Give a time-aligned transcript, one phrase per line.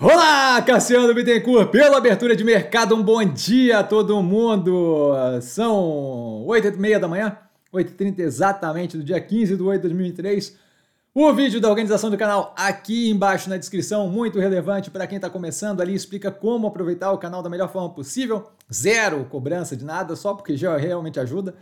[0.00, 5.12] Olá, Cassiano Bittencourt, pela abertura de mercado, um bom dia a todo mundo.
[5.42, 7.38] São 8h30 da manhã,
[7.72, 10.56] 8h30 exatamente, do dia 15 de 8 de 2023.
[11.14, 15.28] O vídeo da organização do canal aqui embaixo na descrição, muito relevante para quem está
[15.30, 18.50] começando ali, explica como aproveitar o canal da melhor forma possível.
[18.72, 21.54] Zero cobrança de nada, só porque já realmente ajuda.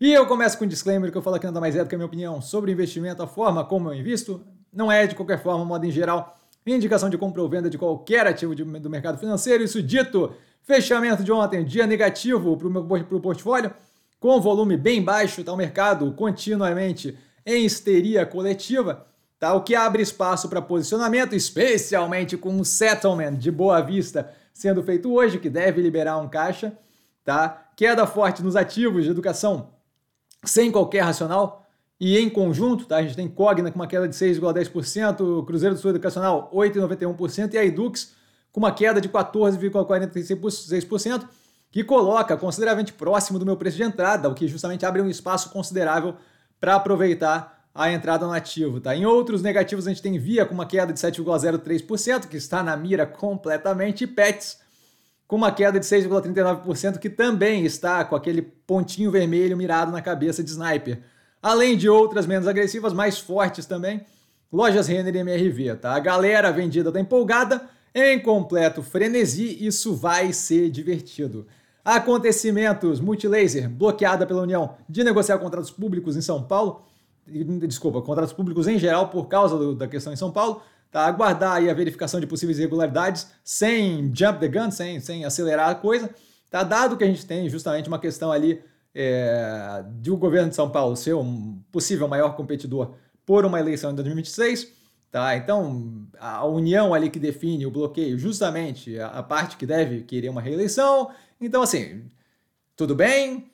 [0.00, 1.94] E eu começo com um disclaimer que eu falo aqui nada mais é do que
[1.94, 4.44] a minha opinião sobre investimento, a forma como eu invisto.
[4.70, 8.26] Não é de qualquer forma, modo em geral indicação de compra ou venda de qualquer
[8.26, 9.62] ativo de, do mercado financeiro.
[9.62, 10.32] Isso dito,
[10.62, 13.72] fechamento de ontem, dia negativo para o portfólio,
[14.20, 19.06] com volume bem baixo, tá o mercado continuamente em histeria coletiva,
[19.38, 19.54] tá?
[19.54, 25.12] O que abre espaço para posicionamento, especialmente com um settlement de boa vista sendo feito
[25.12, 26.76] hoje, que deve liberar um caixa,
[27.24, 27.70] tá?
[27.76, 29.70] Queda forte nos ativos de educação
[30.44, 31.67] sem qualquer racional,
[32.00, 32.98] e em conjunto, tá?
[32.98, 37.58] a gente tem Cogna com uma queda de 6,10%, Cruzeiro do Sul Educacional 8,91% e
[37.58, 38.12] a Edux
[38.52, 41.24] com uma queda de 14,46%,
[41.70, 45.50] que coloca consideravelmente próximo do meu preço de entrada, o que justamente abre um espaço
[45.50, 46.14] considerável
[46.60, 48.80] para aproveitar a entrada no ativo.
[48.80, 48.96] Tá?
[48.96, 52.76] Em outros negativos, a gente tem Via com uma queda de 7,03%, que está na
[52.76, 54.58] mira completamente, e Pets
[55.26, 60.42] com uma queda de 6,39%, que também está com aquele pontinho vermelho mirado na cabeça
[60.42, 61.02] de sniper
[61.42, 64.04] além de outras menos agressivas, mais fortes também.
[64.52, 65.94] Lojas Renner e MRV, tá?
[65.94, 71.46] A galera vendida tá empolgada, em completo frenesi, isso vai ser divertido.
[71.84, 76.82] Acontecimentos, Multilaser, bloqueada pela União de negociar contratos públicos em São Paulo,
[77.66, 81.06] desculpa, contratos públicos em geral por causa do, da questão em São Paulo, tá?
[81.06, 85.74] Aguardar aí a verificação de possíveis irregularidades sem jump the gun, sem, sem acelerar a
[85.74, 86.10] coisa,
[86.50, 86.62] tá?
[86.62, 88.62] Dado que a gente tem justamente uma questão ali
[89.00, 93.92] é, de o governo de São Paulo ser um possível maior competidor por uma eleição
[93.92, 94.72] em 2026.
[95.08, 95.36] Tá?
[95.36, 100.28] Então, a união ali que define o bloqueio, justamente a, a parte que deve querer
[100.28, 101.10] uma reeleição.
[101.40, 102.10] Então, assim,
[102.74, 103.48] tudo bem,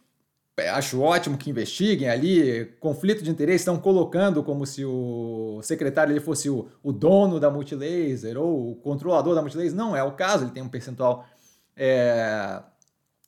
[0.56, 2.64] é, acho ótimo que investiguem ali.
[2.80, 7.51] Conflito de interesse estão colocando como se o secretário ele fosse o, o dono da
[7.51, 9.74] Multilaser ou o controlador da Multilaser.
[9.74, 11.27] Não é o caso, ele tem um percentual
[11.77, 12.63] é,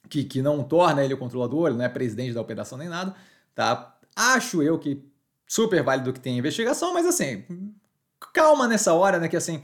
[0.08, 3.14] que, que não torna ele o controlador, ele não é presidente da operação nem nada,
[3.54, 3.96] tá?
[4.14, 5.04] Acho eu que
[5.46, 7.44] super válido que tenha investigação, mas assim,
[8.32, 9.28] calma nessa hora, né?
[9.28, 9.62] Que assim,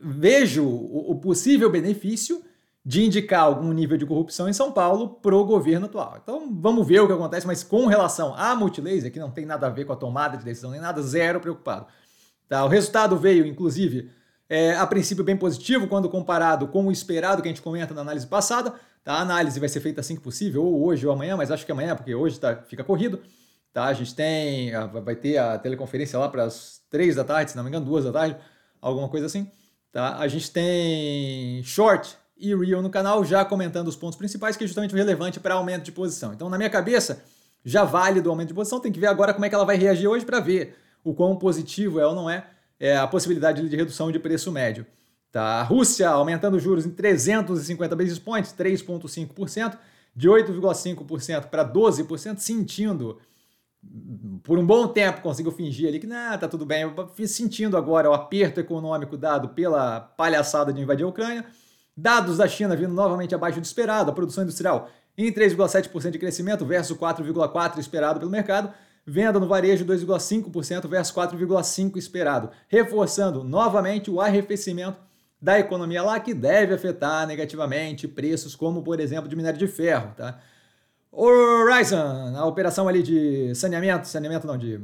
[0.00, 2.42] vejo o, o possível benefício
[2.84, 6.18] de indicar algum nível de corrupção em São Paulo pro governo atual.
[6.20, 9.68] Então vamos ver o que acontece, mas com relação à Multilaser, que não tem nada
[9.68, 11.86] a ver com a tomada de decisão nem nada, zero preocupado.
[12.48, 12.64] Tá?
[12.64, 14.10] O resultado veio, inclusive,
[14.52, 18.02] é, a princípio bem positivo quando comparado com o esperado que a gente comenta na
[18.02, 18.74] análise passada,
[19.04, 19.14] Tá?
[19.14, 21.72] A análise vai ser feita assim que possível, ou hoje ou amanhã, mas acho que
[21.72, 23.20] amanhã, porque hoje tá, fica corrido.
[23.72, 23.86] Tá?
[23.86, 24.70] A gente tem,
[25.04, 28.04] vai ter a teleconferência lá para as três da tarde, se não me engano, duas
[28.04, 28.36] da tarde,
[28.80, 29.50] alguma coisa assim.
[29.90, 30.18] Tá?
[30.18, 34.66] A gente tem short e real no canal já comentando os pontos principais, que é
[34.66, 36.32] justamente o relevante para aumento de posição.
[36.32, 37.24] Então, na minha cabeça,
[37.64, 39.76] já vale do aumento de posição, tem que ver agora como é que ela vai
[39.76, 42.46] reagir hoje para ver o quão positivo é ou não é,
[42.82, 44.84] é a possibilidade de redução de preço médio.
[45.30, 45.60] Tá?
[45.60, 49.78] A Rússia aumentando os juros em 350 basis points, 3,5%,
[50.16, 53.20] de 8,5% para 12%, sentindo
[54.42, 56.84] por um bom tempo conseguiu fingir ali que não, tá tudo bem,
[57.26, 61.46] sentindo agora o aperto econômico dado pela palhaçada de invadir a Ucrânia.
[61.96, 66.64] Dados da China vindo novamente abaixo do esperado, a produção industrial em 3,7% de crescimento
[66.64, 68.72] versus 4,4% esperado pelo mercado.
[69.04, 74.98] Venda no varejo 2,5% versus 4,5% esperado, reforçando novamente o arrefecimento
[75.40, 80.12] da economia lá que deve afetar negativamente preços como, por exemplo, de minério de ferro,
[80.16, 80.38] tá?
[81.10, 84.80] Horizon, a operação ali de saneamento, saneamento não, de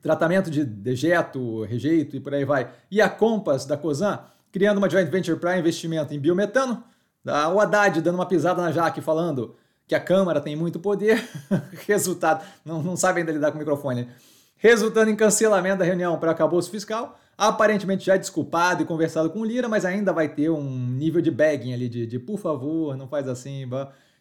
[0.00, 4.20] tratamento de dejeto, rejeito e por aí vai, e a Compass da Cosan,
[4.52, 6.82] criando uma joint venture para investimento em biometano,
[7.24, 7.48] tá?
[7.48, 9.56] o Haddad dando uma pisada na Jaque falando
[9.92, 11.22] que a Câmara tem muito poder,
[11.86, 14.08] resultado, não, não sabe ainda lidar com o microfone,
[14.56, 19.44] resultando em cancelamento da reunião para acabouço fiscal, aparentemente já desculpado e conversado com o
[19.44, 23.06] Lira, mas ainda vai ter um nível de begging ali, de, de por favor, não
[23.06, 23.68] faz assim.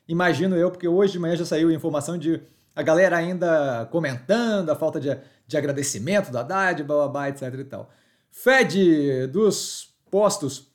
[0.09, 2.41] Imagino eu, porque hoje de manhã já saiu informação de
[2.75, 5.17] a galera ainda comentando a falta de,
[5.47, 7.89] de agradecimento da Haddad, blá, blá, blá, etc e tal.
[8.29, 10.67] Fed dos postos,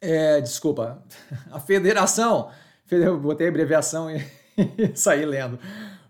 [0.00, 1.02] é, desculpa,
[1.50, 2.50] a federação,
[2.90, 4.24] eu botei abreviação e,
[4.94, 5.58] saí lendo.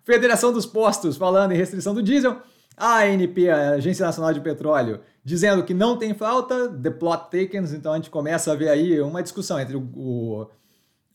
[0.04, 2.40] Federação dos Postos, falando em restrição do diesel,
[2.76, 7.72] a ANP, a Agência Nacional de Petróleo, dizendo que não tem falta, the plot thickens,
[7.72, 10.46] então a gente começa a ver aí uma discussão entre o, o,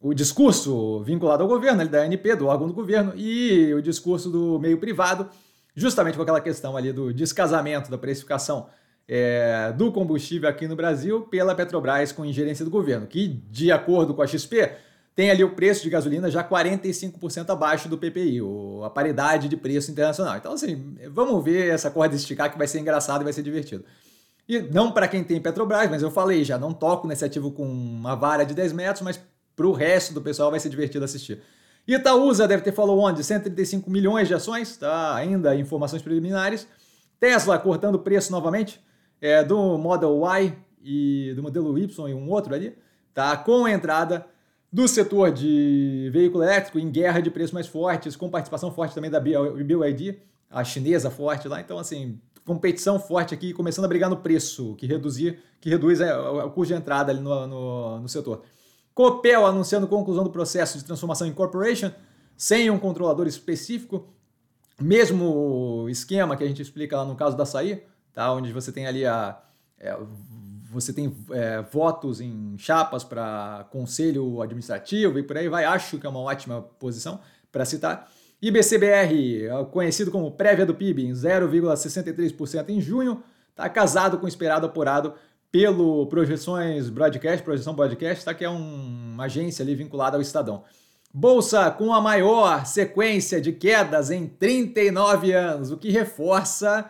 [0.02, 4.60] o discurso vinculado ao governo, da ANP, do órgão do governo, e o discurso do
[4.60, 5.30] meio privado,
[5.75, 8.68] justamente com aquela questão ali do descasamento da precificação
[9.08, 14.13] é, do combustível aqui no Brasil pela Petrobras com ingerência do governo, que, de acordo
[14.13, 14.72] com a XP,
[15.16, 18.40] tem ali o preço de gasolina já 45% abaixo do PPI,
[18.86, 20.38] a paridade de preço internacional.
[20.38, 23.84] Então, assim, vamos ver essa corda esticar que vai ser engraçado e vai ser divertido.
[24.48, 27.66] E não para quem tem Petrobras, mas eu falei já, não toco nesse ativo com
[27.66, 29.19] uma vara de 10 metros, mas
[29.56, 31.42] para o resto do pessoal vai ser divertido assistir.
[31.88, 35.16] Itaúsa deve ter follow-on de 135 milhões de ações, tá?
[35.16, 36.68] ainda informações preliminares.
[37.19, 38.81] Tesla cortando preço novamente,
[39.19, 42.75] é, do Model Y e do modelo Y e um outro ali,
[43.13, 43.38] tá?
[43.38, 44.25] com entrada
[44.72, 49.12] do setor de veículo elétrico em guerra de preços mais fortes, com participação forte também
[49.12, 50.20] da BYD,
[50.50, 51.60] a chinesa forte lá.
[51.60, 56.16] Então, assim, competição forte aqui, começando a brigar no preço, que, reduzir, que reduz é,
[56.16, 58.44] o custo de entrada ali no, no, no setor.
[58.94, 61.92] Copel anunciando conclusão do processo de transformação em corporation,
[62.36, 64.08] sem um controlador específico.
[64.80, 67.84] Mesmo esquema que a gente explica lá no caso da açaí,
[68.14, 68.34] tá?
[68.34, 69.40] onde você tem ali a.
[69.78, 69.98] É,
[70.72, 75.66] você tem é, votos em chapas para conselho administrativo e por aí vai.
[75.66, 77.20] Acho que é uma ótima posição
[77.52, 78.10] para citar.
[78.42, 84.66] IBCBR, conhecido como prévia do PIB, em 0,63% em junho, está casado com o esperado
[84.66, 85.14] apurado
[85.52, 90.64] pelo Projeções Broadcast, Projeção Broadcast, tá, que é um, uma agência ali vinculada ao Estadão.
[91.14, 96.90] Bolsa com a maior sequência de quedas em 39 anos, o que reforça,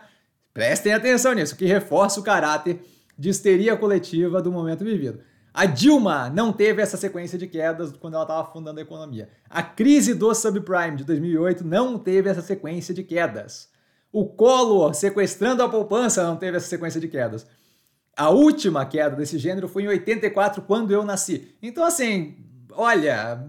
[0.54, 2.80] prestem atenção nisso, o que reforça o caráter
[3.22, 5.20] de histeria coletiva do momento vivido.
[5.54, 9.28] A Dilma não teve essa sequência de quedas quando ela estava fundando a economia.
[9.48, 13.68] A crise do subprime de 2008 não teve essa sequência de quedas.
[14.10, 17.46] O Collor sequestrando a poupança não teve essa sequência de quedas.
[18.16, 21.54] A última queda desse gênero foi em 84, quando eu nasci.
[21.62, 23.46] Então, assim, olha,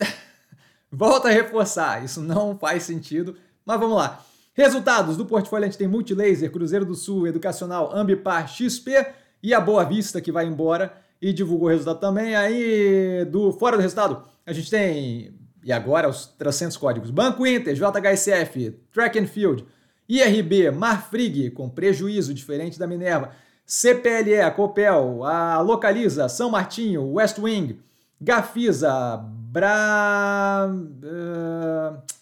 [0.90, 3.36] volta a reforçar, isso não faz sentido,
[3.66, 4.24] mas vamos lá.
[4.54, 9.04] Resultados do portfólio a gente tem Multilaser, Cruzeiro do Sul, Educacional, Ambipar, XP
[9.42, 12.36] e a Boa Vista que vai embora e divulgou o resultado também.
[12.36, 15.34] Aí do fora do resultado, a gente tem
[15.64, 19.66] e agora os 300 códigos: Banco Inter, JHSF, Track and Field,
[20.08, 23.30] IRB, Marfrig com prejuízo diferente da Minerva.
[23.66, 27.80] CPLE, a Copel, a Localiza, São Martinho, West Wing,
[28.20, 30.68] Gafisa, Bra...
[30.68, 32.13] Uh,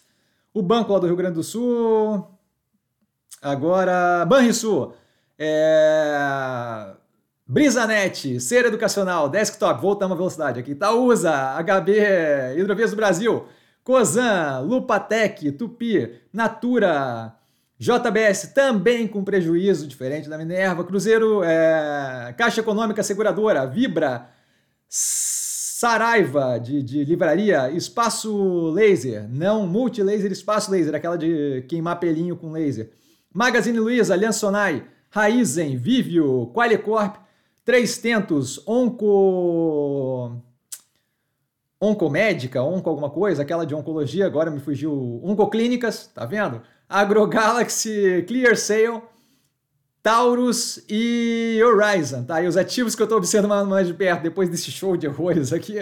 [0.53, 2.27] o Banco lá do Rio Grande do Sul,
[3.41, 4.93] agora Banrisul,
[5.37, 6.93] é...
[7.45, 13.45] Brisanet, Ser Educacional, Desktop, voltamos à velocidade aqui, Itaúsa, HB, Hidrovias do Brasil,
[13.83, 17.35] Cozan, Lupatec, Tupi, Natura,
[17.77, 20.85] JBS também com prejuízo, diferente da Minerva.
[20.85, 24.29] Cruzeiro, é, Caixa Econômica Seguradora, Vibra,
[25.83, 32.53] Saraiva de, de livraria, Espaço Laser, não Multilaser, Espaço Laser, aquela de queimar pelinho com
[32.53, 32.89] laser.
[33.33, 37.17] Magazine Luiza, Aliança Sonai, Raizen, Vivio, Qualicorp,
[37.65, 40.37] Três Tentos, Onco...
[41.81, 45.19] Oncomédica, Onco alguma coisa, aquela de oncologia, agora me fugiu.
[45.21, 46.61] Oncoclínicas, tá vendo?
[46.87, 49.01] AgroGalaxy, ClearSale,
[50.03, 52.43] Taurus e Horizon, tá?
[52.43, 55.53] E os ativos que eu estou observando mais de perto depois desse show de horrores
[55.53, 55.77] aqui.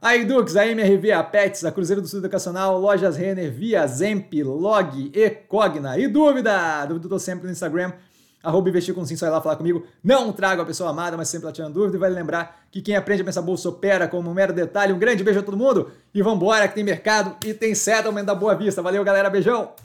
[0.00, 4.32] A Edux, a MRV, a Pets, a Cruzeiro do Sul Educacional, Lojas Renner, Via, Zemp,
[4.42, 5.98] Log e Cogna.
[5.98, 6.86] E dúvida?
[6.86, 7.92] Dúvida eu tô sempre no Instagram,
[8.42, 9.84] arroba investir com sim, só ir lá falar comigo.
[10.02, 11.98] Não trago a pessoa amada, mas sempre ela tirando dúvida.
[11.98, 14.94] E vale lembrar que quem aprende a pensar bolsa opera como um mero detalhe.
[14.94, 18.34] Um grande beijo a todo mundo e vambora que tem mercado e tem settlement da
[18.34, 18.80] Boa Vista.
[18.80, 19.28] Valeu, galera.
[19.28, 19.72] Beijão!